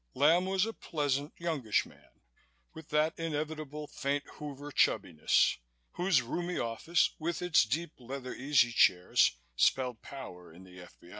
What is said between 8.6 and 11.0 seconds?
chairs spelled power in the F.